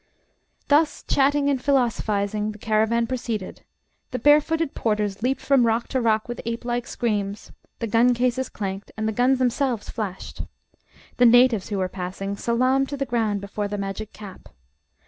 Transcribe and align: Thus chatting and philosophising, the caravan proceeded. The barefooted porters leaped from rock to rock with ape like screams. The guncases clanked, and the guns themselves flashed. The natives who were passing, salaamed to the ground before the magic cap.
Thus 0.67 1.03
chatting 1.07 1.47
and 1.47 1.61
philosophising, 1.61 2.53
the 2.53 2.57
caravan 2.57 3.05
proceeded. 3.05 3.61
The 4.09 4.17
barefooted 4.17 4.73
porters 4.73 5.21
leaped 5.21 5.41
from 5.41 5.67
rock 5.67 5.89
to 5.89 6.01
rock 6.01 6.27
with 6.27 6.41
ape 6.43 6.65
like 6.65 6.87
screams. 6.87 7.51
The 7.77 7.85
guncases 7.87 8.49
clanked, 8.51 8.91
and 8.97 9.07
the 9.07 9.11
guns 9.13 9.37
themselves 9.37 9.91
flashed. 9.91 10.41
The 11.17 11.27
natives 11.27 11.69
who 11.69 11.77
were 11.77 11.87
passing, 11.87 12.35
salaamed 12.35 12.89
to 12.89 12.97
the 12.97 13.05
ground 13.05 13.41
before 13.41 13.67
the 13.67 13.77
magic 13.77 14.11
cap. 14.11 14.49